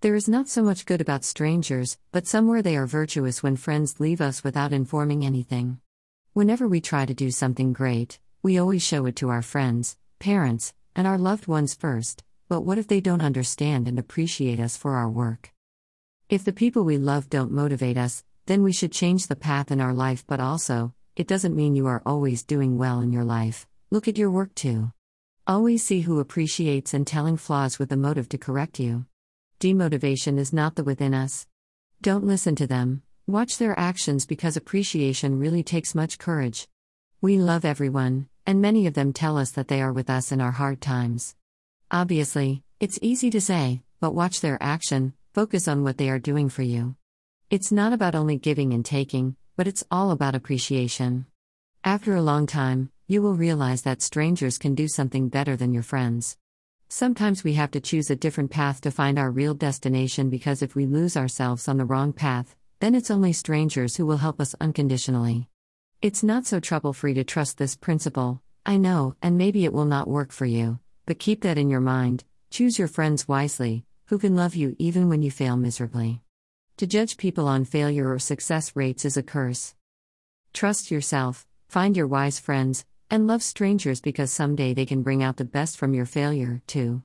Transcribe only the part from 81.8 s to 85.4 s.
your wise friends, and love strangers because someday they can bring out